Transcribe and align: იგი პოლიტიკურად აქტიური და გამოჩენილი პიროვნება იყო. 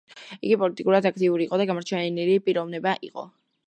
იგი 0.37 0.57
პოლიტიკურად 0.61 1.09
აქტიური 1.11 1.49
და 1.63 1.69
გამოჩენილი 1.73 2.43
პიროვნება 2.49 3.01
იყო. 3.11 3.33